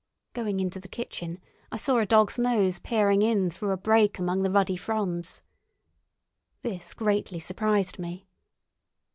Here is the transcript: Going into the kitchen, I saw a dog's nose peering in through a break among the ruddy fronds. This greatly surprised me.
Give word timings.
Going 0.33 0.59
into 0.59 0.79
the 0.79 0.87
kitchen, 0.87 1.39
I 1.71 1.75
saw 1.77 1.99
a 1.99 2.07
dog's 2.07 2.39
nose 2.39 2.79
peering 2.79 3.21
in 3.21 3.51
through 3.51 3.69
a 3.69 3.77
break 3.77 4.17
among 4.17 4.41
the 4.41 4.49
ruddy 4.49 4.75
fronds. 4.75 5.43
This 6.63 6.95
greatly 6.95 7.37
surprised 7.37 7.99
me. 7.99 8.27